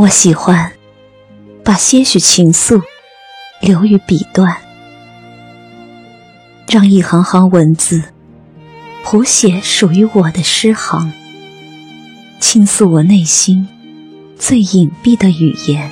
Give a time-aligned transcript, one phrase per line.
[0.00, 0.72] 我喜欢
[1.62, 2.82] 把些许情愫
[3.60, 4.56] 留于笔端，
[6.66, 8.04] 让一行行文字
[9.04, 11.12] 谱写属于我的诗行，
[12.40, 13.68] 倾诉我内心
[14.38, 15.90] 最隐蔽的语言。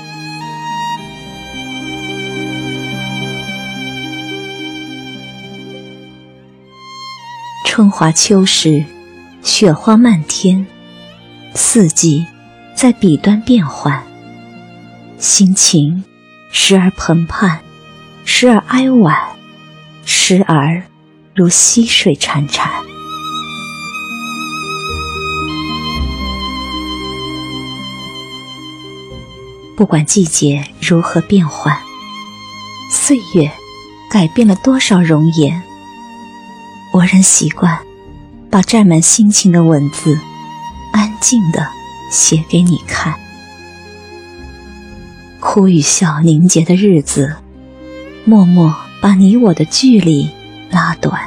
[7.67, 8.87] 春华秋实，
[9.43, 10.67] 雪花漫天，
[11.55, 12.27] 四季
[12.79, 14.01] 在笔端变换。
[15.19, 16.05] 心情
[16.53, 17.61] 时而澎湃，
[18.25, 19.17] 时而哀婉，
[20.05, 20.85] 时而
[21.35, 22.69] 如溪水潺潺。
[29.77, 31.77] 不管季节如何变换，
[32.93, 33.51] 岁月
[34.09, 35.61] 改变了多少容颜。
[36.93, 37.77] 我仍习惯
[38.49, 40.21] 把占满心情的文字，
[40.93, 41.67] 安静的
[42.11, 43.15] 写给你看。
[45.41, 47.37] 哭与笑凝结的日子，
[48.25, 50.29] 默默把你我的距离
[50.71, 51.21] 拉短。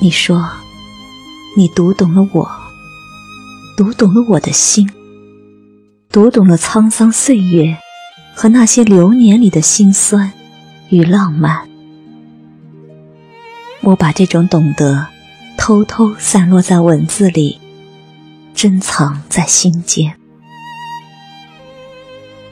[0.00, 0.48] 你说，
[1.56, 2.48] 你读懂了我，
[3.76, 4.88] 读懂了我的心。
[6.10, 7.76] 读懂了沧桑岁月
[8.34, 10.32] 和那些流年里的辛酸
[10.90, 11.68] 与浪漫，
[13.82, 15.06] 我把这种懂得
[15.56, 17.60] 偷偷散落在文字里，
[18.54, 20.16] 珍藏在心间。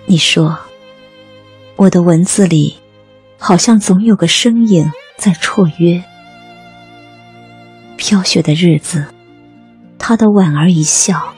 [0.04, 0.58] 你说，
[1.76, 2.76] 我的文字里
[3.38, 6.04] 好像总有个身影在绰约。
[7.96, 9.06] 飘雪的日子，
[9.98, 11.32] 他的莞尔一笑。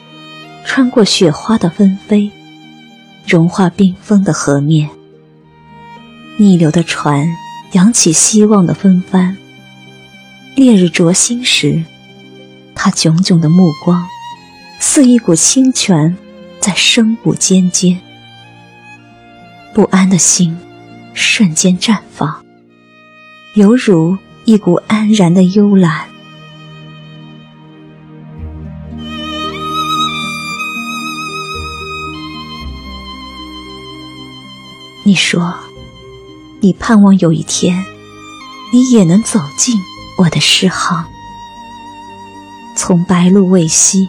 [0.64, 2.30] 穿过雪花的纷飞，
[3.26, 4.90] 融化冰封的河面。
[6.40, 7.26] 逆流的船
[7.72, 9.36] 扬起希望的风帆。
[10.54, 11.82] 烈日灼心时，
[12.76, 14.06] 他炯炯的目光，
[14.78, 16.16] 似一股清泉
[16.60, 18.00] 在声舞尖尖。
[19.74, 20.56] 不安的心
[21.12, 22.44] 瞬间绽放，
[23.54, 26.06] 犹如一股安然的幽兰。
[35.04, 35.54] 你说，
[36.60, 37.84] 你盼望有一天，
[38.72, 39.80] 你也能走进
[40.18, 41.04] 我的诗行。
[42.76, 44.08] 从白露未晞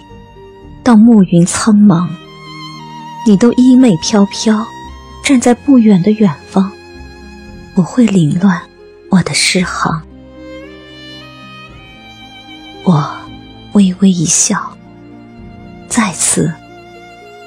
[0.84, 2.08] 到暮云苍茫，
[3.26, 4.66] 你都衣袂飘飘，
[5.24, 6.72] 站在不远的远方，
[7.76, 8.62] 不会凌乱
[9.10, 10.02] 我的诗行。
[12.84, 13.12] 我
[13.74, 14.76] 微微一笑，
[15.88, 16.52] 再次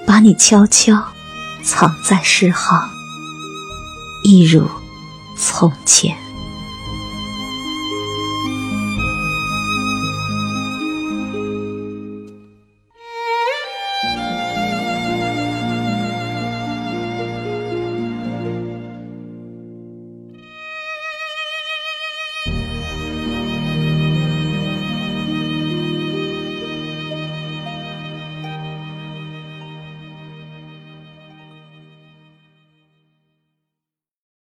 [0.06, 1.02] 把你悄悄
[1.64, 2.88] 藏在诗行。
[4.24, 4.68] 一如
[5.44, 6.21] 从前。